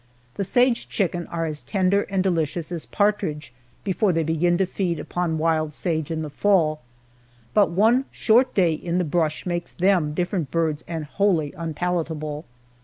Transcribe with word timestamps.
The 0.33 0.43
sage 0.43 0.89
chicken 0.89 1.27
are 1.27 1.45
as 1.45 1.61
tender 1.61 2.07
and 2.09 2.23
delicious 2.23 2.71
as 2.71 2.87
partridge 2.87 3.53
before 3.83 4.11
they 4.11 4.23
begin 4.23 4.57
to 4.57 4.65
feed 4.65 4.97
upon 4.99 5.37
wild 5.37 5.75
sage 5.75 6.09
in 6.09 6.23
the 6.23 6.31
fall, 6.31 6.81
but 7.53 7.69
one 7.69 8.05
short 8.09 8.55
day 8.55 8.73
in 8.73 8.97
the 8.97 9.03
brush 9.03 9.45
makes 9.45 9.73
them 9.73 10.15
different 10.15 10.49
birds 10.49 10.83
and 10.87 11.05
wholly 11.05 11.53
unpalatable. 11.55 12.45